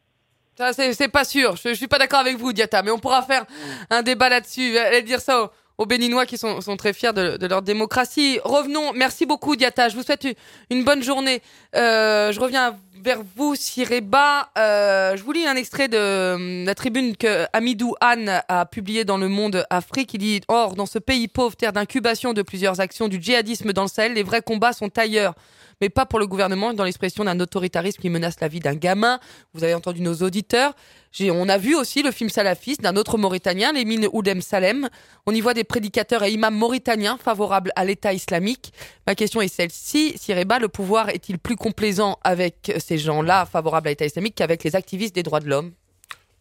[0.55, 1.55] Ça, c'est pas sûr.
[1.55, 3.45] Je, ne suis pas d'accord avec vous, Diata, mais on pourra faire
[3.89, 4.77] un débat là-dessus.
[4.77, 8.39] Allez dire ça aux, Béninois qui sont, très fiers de, leur démocratie.
[8.43, 8.93] Revenons.
[8.93, 9.89] Merci beaucoup, Diata.
[9.89, 10.27] Je vous souhaite
[10.69, 11.41] une, bonne journée.
[11.75, 14.49] Euh, je reviens à vers vous, Sireba.
[14.57, 19.17] Euh, je vous lis un extrait de la tribune que Amidou Anne a publiée dans
[19.17, 20.13] Le Monde Afrique.
[20.13, 23.83] Il dit Or, dans ce pays pauvre, terre d'incubation de plusieurs actions du djihadisme dans
[23.83, 25.33] le Sahel, les vrais combats sont ailleurs
[25.81, 29.19] mais pas pour le gouvernement, dans l'expression d'un autoritarisme qui menace la vie d'un gamin.
[29.53, 30.73] Vous avez entendu nos auditeurs.
[31.19, 34.89] On a vu aussi le film salafiste d'un autre Mauritanien, Lemine Oudem Salem.
[35.25, 38.73] On y voit des prédicateurs et imams mauritaniens favorables à l'État islamique.
[39.05, 40.17] Ma question est celle-ci.
[40.17, 44.75] Sireba, le pouvoir est-il plus complaisant avec ces gens-là favorables à l'État islamique qu'avec les
[44.75, 45.71] activistes des droits de l'homme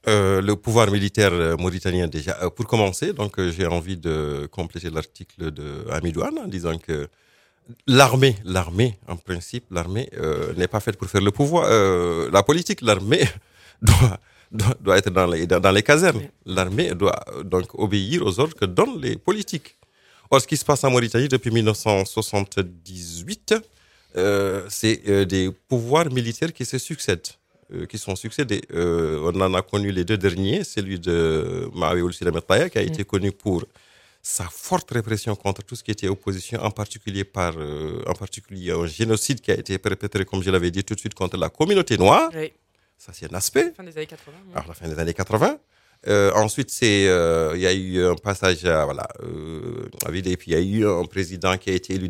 [0.08, 2.36] euh, le pouvoir militaire euh, mauritanien déjà.
[2.42, 7.06] Euh, pour commencer, donc j'ai envie de compléter l'article de Amidouane en disant que
[7.86, 10.10] l'armée, l'armée, en principe, l'armée
[10.56, 11.70] n'est pas faite pour faire le pouvoir.
[12.32, 13.28] La politique, l'armée
[13.82, 14.18] doit,
[14.80, 16.22] doit, être dans les, dans, les casernes.
[16.46, 19.76] L'armée doit donc obéir aux ordres que donnent les politiques.
[20.32, 23.60] Or, ce qui se passe en Mauritanie depuis 1978, euh,
[24.68, 27.28] c'est des pouvoirs militaires qui se succèdent,
[27.88, 28.62] qui sont succédés.
[28.72, 33.32] on en a connu les deux derniers, celui de Mahawi Ould qui a été connu
[33.32, 33.64] pour
[34.22, 38.70] sa forte répression contre tout ce qui était opposition, en particulier par euh, en particulier
[38.70, 41.50] un génocide qui a été perpétré, comme je l'avais dit tout de suite, contre la
[41.50, 42.30] communauté noire.
[42.96, 43.72] Ça, c'est un aspect.
[43.76, 44.32] Fin des années 80.
[44.54, 45.58] la fin des années 80.
[46.06, 50.36] Euh, ensuite, c'est, euh, il y a eu un passage à, voilà, euh, à puis
[50.46, 52.08] il y a eu un président qui a été élu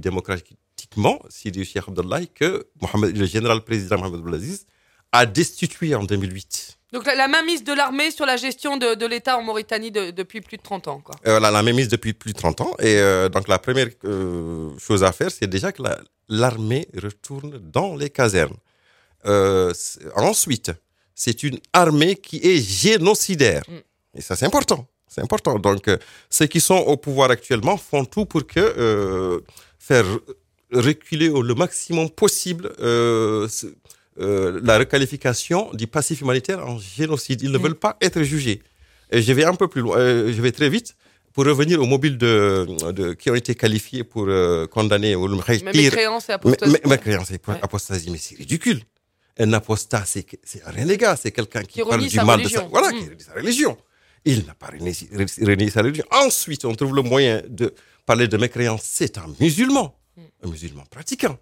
[0.91, 4.67] démocratiquement, Sidi Cheikh Abdallah, que Mohamed, le général président Mohamed Abdelaziz
[5.13, 6.79] a destitué en 2008.
[6.93, 10.11] Donc la, la mainmise de l'armée sur la gestion de, de l'État en Mauritanie de-
[10.11, 11.01] depuis plus de 30 ans.
[11.01, 11.15] Quoi.
[11.27, 12.75] Euh, la, la mainmise depuis plus de 30 ans.
[12.81, 17.59] Et euh, donc, la première euh, chose à faire, c'est déjà que la- l'armée retourne
[17.59, 18.57] dans les casernes.
[20.17, 20.73] Ensuite,
[21.15, 23.63] c'est une armée qui est génocidaire.
[24.15, 24.87] Et ça, c'est important.
[25.09, 25.59] C'est important.
[25.59, 25.89] Donc,
[26.31, 29.43] ceux qui sont au pouvoir actuellement font tout pour que
[29.79, 30.05] faire
[30.73, 33.49] reculer au le maximum possible euh,
[34.21, 37.43] euh, la requalification du passif humanitaire en génocide.
[37.43, 38.63] Ils ne veulent pas être jugés.
[39.11, 40.97] Et je vais un peu plus loin, euh, je vais très vite
[41.33, 46.29] pour revenir aux mobiles de, de- qui ont été qualifiés pour euh, condamner au mécréance
[46.29, 46.73] et apostasie.
[46.73, 48.81] Mé- mé- mécréance et apostasie, mais c'est ridicule.
[49.39, 52.61] Un apostat, c'est c'est un renégat, c'est quelqu'un qui, Qui parle du mal religion.
[52.61, 52.99] de sa, voilà, Mm.
[52.99, 53.79] qui renie sa religion.
[54.27, 56.05] Il n'a pas renié, sa religion.
[56.11, 57.73] Ensuite, on trouve le moyen de
[58.05, 58.83] parler de mécréance.
[58.85, 59.95] C'est un musulman.
[60.45, 61.39] Un musulman pratiquant.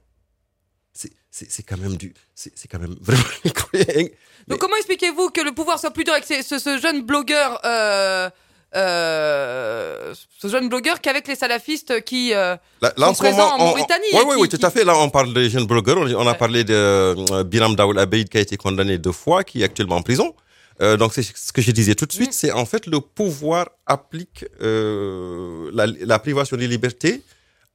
[0.92, 4.10] C'est- quand même du, c'est quand même vraiment incroyable.
[4.48, 8.28] Donc comment expliquez-vous que le pouvoir soit plus dur avec ce, ce jeune blogueur, euh,
[8.74, 14.20] euh, ce jeune blogueur qu'avec les salafistes qui euh, Là, sont présents en Mauritanie Oui,
[14.26, 14.84] oui, oui, tout à fait.
[14.84, 15.98] Là, on parle des jeunes blogueurs.
[15.98, 19.60] On, on a parlé de Biram Daoul Abeid qui a été condamné deux fois, qui
[19.62, 20.34] est actuellement en prison.
[20.80, 22.16] Euh, donc, c'est ce que je disais tout de Mm.
[22.16, 22.32] suite.
[22.32, 27.22] C'est en fait le pouvoir applique euh, la, la privation des libertés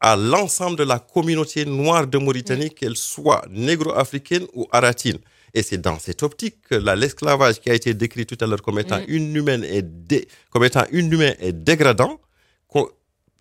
[0.09, 5.19] à l'ensemble de la communauté noire de Mauritanie, qu'elle soit négro-africaine ou aratine.
[5.57, 8.61] Et c'est dans cette optique que la- l'esclavage qui a été décrit tout à l'heure
[8.61, 9.05] comme étant Mm.
[9.17, 12.13] inhumain et dé- comme étant inhumain et dégradant,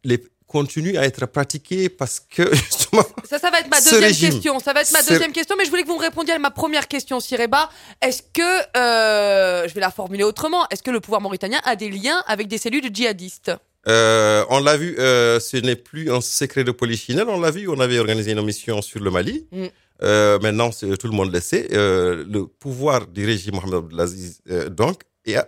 [0.05, 4.31] les, continue à être pratiqué parce que justement, Ça, ça va être ma deuxième régime,
[4.31, 4.61] question.
[4.61, 6.50] Ça va être ma deuxième question, mais je voulais que vous me répondiez à ma
[6.53, 7.68] première question, Sireba.
[8.00, 11.90] Est-ce que, euh, je vais la formuler autrement, est-ce que le pouvoir mauritanien a des
[11.90, 13.50] liens avec des cellules djihadistes?
[13.87, 17.29] Euh, on l'a vu, euh, ce n'est plus un secret de polichinelle.
[17.29, 19.47] On l'a vu, on avait organisé une mission sur le Mali.
[19.53, 19.64] Mm.
[20.03, 21.68] Euh, maintenant, tout le monde le sait.
[21.70, 25.03] Le pouvoir du régime Mohamed Abdelaziz, donc,
[25.35, 25.47] a,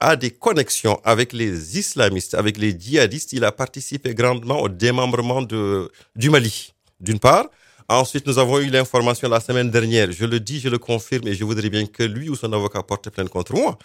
[0.00, 3.32] a des connexions avec les islamistes, avec les djihadistes.
[3.32, 7.48] Il a participé grandement au démembrement de, du Mali, d'une part.
[7.90, 10.12] Ensuite, nous avons eu l'information la semaine dernière.
[10.12, 12.82] Je le dis, je le confirme, et je voudrais bien que lui ou son avocat
[12.82, 13.78] porte plainte contre moi.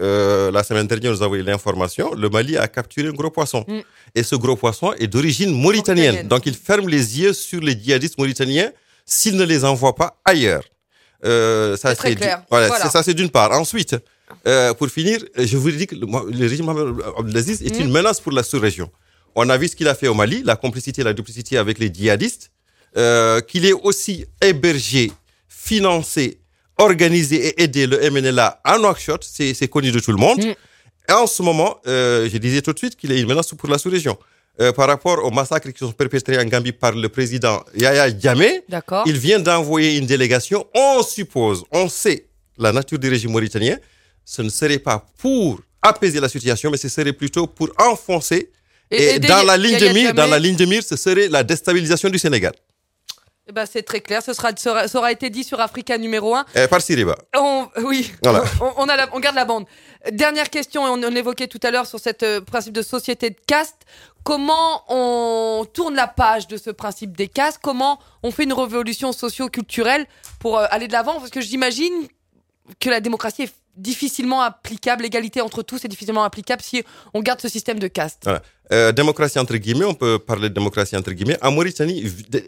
[0.00, 2.12] Euh, la semaine dernière, nous avons eu l'information.
[2.14, 3.64] Le Mali a capturé un gros poisson.
[3.68, 3.80] Mm.
[4.14, 6.04] Et ce gros poisson est d'origine mauritanienne.
[6.06, 6.28] Mauritanienne.
[6.28, 8.72] Donc, il ferme les yeux sur les djihadistes mauritaniens
[9.06, 10.64] s'il ne les envoie pas ailleurs.
[11.24, 12.18] Euh, ça, C'est.
[12.50, 12.90] Voilà, Voilà.
[12.90, 13.52] ça, d'une part.
[13.52, 13.96] Ensuite,
[14.46, 16.68] euh, pour finir, je vous dis que le, le régime
[17.18, 17.82] Abdelaziz est Mm.
[17.82, 18.90] une menace pour la sous-région.
[19.36, 21.92] On a vu ce qu'il a fait au Mali, la complicité, la duplicité avec les
[21.92, 22.50] djihadistes,
[23.48, 25.10] qu'il est aussi hébergé,
[25.48, 26.38] financé,
[26.78, 30.38] organisé et aidé le MNLA à Nouakchott, c'est connu de tout le monde.
[30.44, 30.54] Mm.
[31.08, 33.68] Et en ce moment, euh, je disais tout de suite qu'il est une menace pour
[33.68, 34.16] la sous-région.
[34.60, 38.62] Euh, par rapport aux massacres qui sont perpétrés en Gambie par le président Yahya Jammeh,
[39.04, 40.64] il vient d'envoyer une délégation.
[40.74, 43.76] On suppose, on sait la nature du régime mauritanien.
[44.24, 48.50] Ce ne serait pas pour apaiser la situation, mais ce serait plutôt pour enfoncer.
[48.90, 51.28] Et Et, aider dans la ligne de mire, dans la ligne de mire, ce serait
[51.28, 52.52] la déstabilisation du Sénégal
[53.46, 54.22] Eh ben, c'est très clair.
[54.22, 56.46] Ce sera, aura- ça aura été dit sur Africa numéro 1.
[56.56, 57.14] Euh, par Siriba.
[57.36, 58.42] On, oui, Voilà.
[58.60, 59.66] on, on a la- on garde la bande.
[60.10, 63.36] Dernière question, et on, on l'évoquait tout à l'heure sur ce principe de société de
[63.46, 63.82] caste.
[64.22, 67.58] Comment on tourne la page de ce principe des castes?
[67.62, 70.06] Comment on fait une révolution socio-culturelle
[70.40, 71.18] pour euh, aller de l'avant?
[71.18, 71.92] Parce que j'imagine
[72.80, 77.40] que la démocratie est difficilement applicable, l'égalité entre tous est difficilement applicable si on garde
[77.42, 78.20] ce système de caste.
[78.22, 78.40] Voilà.
[78.72, 81.38] Euh, démocratie entre guillemets, on peut parler de démocratie entre guillemets.
[81.42, 82.02] En Mauritanie,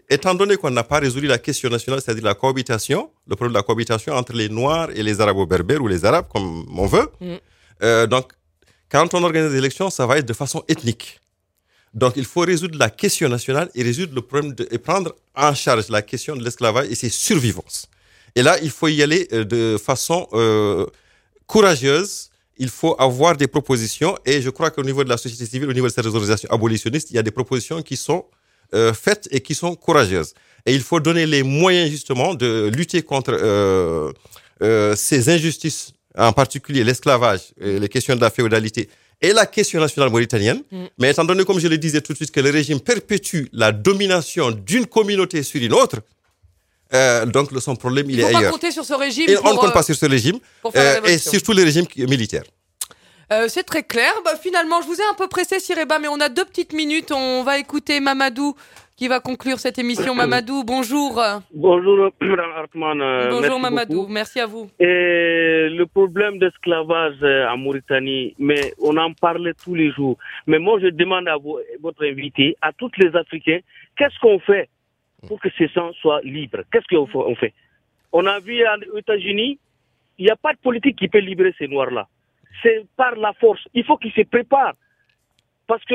[0.08, 3.58] étant donné qu'on n'a pas résolu la question nationale, c'est-à-dire la cohabitation, le problème de
[3.58, 7.34] la cohabitation entre les Noirs et les Arabo-Berbères ou les Arabes, comme on veut, Mm.
[7.82, 8.32] euh, donc
[8.90, 11.20] quand on organise des élections, ça va être de façon ethnique.
[11.92, 15.54] Donc il faut résoudre la question nationale et résoudre le problème de, et prendre en
[15.54, 17.88] charge la question de l'esclavage et ses survivances.
[18.34, 20.86] Et là, il faut y aller euh, de façon euh,
[21.46, 22.30] courageuse.
[22.58, 25.72] Il faut avoir des propositions et je crois qu'au niveau de la société civile, au
[25.72, 28.24] niveau de ces organisations abolitionnistes, il y a des propositions qui sont
[28.74, 30.34] euh, faites et qui sont courageuses.
[30.64, 34.10] Et il faut donner les moyens justement de lutter contre euh,
[34.62, 38.88] euh, ces injustices, en particulier l'esclavage, les questions de la féodalité
[39.20, 40.62] et la question nationale mauritanienne.
[40.70, 40.84] Mm.
[40.98, 43.70] Mais étant donné, comme je le disais tout de suite, que le régime perpétue la
[43.72, 46.00] domination d'une communauté sur une autre,
[46.94, 48.52] euh, donc le- son problème, il, Il est faut pas ailleurs.
[48.52, 50.72] compter sur ce régime Et pour, on ne compte euh, pas sur ce régime, pour
[50.72, 52.44] faire la euh, et surtout les régimes militaires.
[53.32, 54.12] Euh, c'est très clair.
[54.24, 57.10] Bah, finalement, je vous ai un peu pressé, Sireba, mais on a deux petites minutes.
[57.10, 58.54] On va écouter Mamadou
[58.96, 60.14] qui va conclure cette émission.
[60.22, 61.20] Mamadou, bonjour.
[61.52, 62.10] Bonjour,
[62.56, 63.00] Hartmann.
[63.02, 64.12] euh, Bonjour merci Mamadou, beaucoup.
[64.12, 64.70] merci à vous.
[64.78, 70.16] Et le problème d'esclavage euh, en Mauritanie, mais on en parlait tous les jours.
[70.46, 73.58] Mais moi, je demande à vous- votre invité, à tous les Africains,
[73.98, 74.68] qu'est-ce qu'on fait
[75.28, 77.54] pour que ces gens soient libres Qu'est-ce qu'on fait- on fait
[78.12, 79.58] On a vu en- aux États-Unis,
[80.18, 82.06] il n'y a pas de politique qui peut libérer ces Noirs-là.
[82.62, 83.60] C'est par la force.
[83.74, 84.74] Il faut qu'ils se préparent.
[85.66, 85.94] Parce que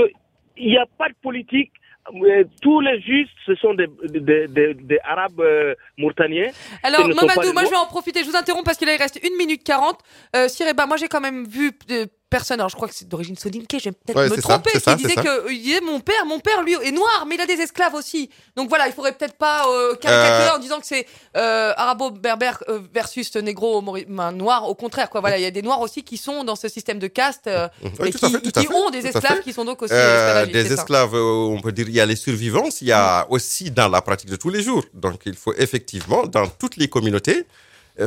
[0.58, 1.72] il n'y a pas de politique.
[2.14, 6.50] Euh, Tous les juges, ce sont des, des, des- des Arabes euh, mauritaniens.
[6.84, 8.22] Alors, Mamadou, moi je vais en profiter.
[8.24, 10.00] Je vous interromps parce qu'il il reste 1 minute 40.
[10.36, 12.60] Euh, Sireba, moi j'ai quand même vu euh, personne.
[12.60, 13.78] Alors, je crois que c'est d'origine soninké.
[13.78, 14.72] Je vais peut-être Ouais, me ça, tromper.
[14.74, 15.22] c'est qui ça, disait ça.
[15.22, 17.94] que il disait mon père, mon père lui est noir, mais il a des esclaves
[17.94, 18.30] aussi.
[18.56, 20.56] Donc voilà, il faudrait peut-être pas euh, caricaturer Euh.
[20.56, 21.06] en disant que c'est
[21.38, 24.68] euh, arabo-berbère euh, versus négro ben, noir.
[24.68, 25.22] Au contraire, quoi.
[25.22, 28.12] Voilà, il y a des noirs aussi qui sont dans ce système de caste et
[28.12, 30.74] qui, fait, ont des esclaves qui sont donc aussi des ça.
[30.76, 34.02] esclaves, on peut dire, il y a les survivances, il y a aussi dans la
[34.02, 34.86] pratique de tous les jours.
[34.94, 37.46] Donc, il faut effectivement, dans toutes les communautés,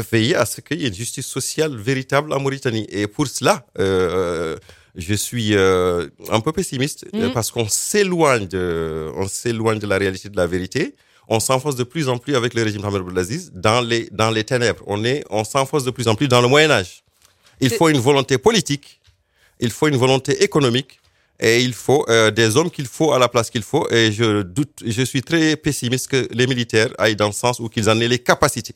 [0.01, 2.87] veiller à ce qu'il y ait une justice sociale véritable en Mauritanie.
[2.91, 4.57] Et pour cela, euh,
[4.97, 7.33] je suis euh, un peu pessimiste euh, Mhm.
[7.33, 10.95] parce qu'on s'éloigne de, on s'éloigne de la réalité de la vérité.
[11.29, 14.45] On s'enfonce de plus en plus avec le régime Mohamed Abdelaziz dans les, dans les
[14.45, 14.83] ténèbres.
[14.87, 17.03] On est, on s'enfonce de plus en plus dans le Moyen Âge.
[17.61, 19.01] Il faut une volonté politique,
[19.59, 21.01] il faut une volonté économique
[21.41, 23.89] et il faut euh, des hommes qu'il faut à la place qu'il faut.
[23.91, 27.69] Et je doute, je suis très pessimiste que les militaires aillent dans le sens où
[27.69, 28.75] qu'ils en aient les capacités.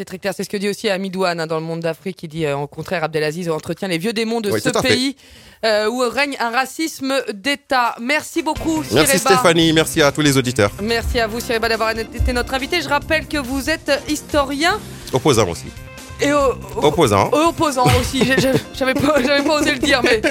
[0.00, 0.32] C'est très clair.
[0.34, 2.16] C'est ce que dit aussi Amidouane hein, dans le monde d'Afrique.
[2.16, 5.14] qui dit, euh, au contraire, Abdelaziz entretient les vieux démons de Oui, ce pays
[5.62, 7.94] euh, où règne un racisme d'État.
[8.00, 9.18] Merci beaucoup, Merci.
[9.18, 10.70] Stéphanie, merci à tous les auditeurs.
[10.80, 12.80] Merci à vous, Sireba, d'avoir été notre invité.
[12.80, 14.80] Je rappelle que vous êtes historien
[15.12, 15.66] Opposants aussi.
[16.18, 16.38] et au-
[16.76, 17.30] au- Opposants.
[17.34, 18.22] euh, opposant aussi.
[18.74, 20.22] J'avais pas, pas osé le dire, mais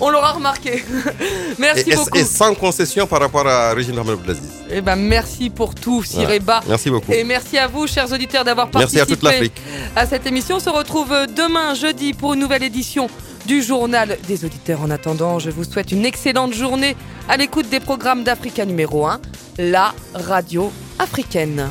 [0.00, 0.84] on l'aura remarqué.
[1.58, 2.18] merci et, beaucoup.
[2.18, 4.48] et sans concession par rapport à Régine Mohamed Abdelaziz.
[4.70, 6.60] Eh ben, merci pour tout, Sireba.
[6.68, 7.12] Merci beaucoup.
[7.12, 9.60] Et merci à vous, chers auditeurs, d'avoir Merci participé à toute l'Afrique.
[9.96, 10.56] à cette émission.
[10.56, 13.08] On se retrouve demain, jeudi, pour une nouvelle édition
[13.46, 14.82] du journal des auditeurs.
[14.82, 16.96] En attendant, je vous souhaite une excellente journée
[17.28, 19.20] à l'écoute des programmes d'Africa numéro 1,
[19.58, 21.68] la radio africaine.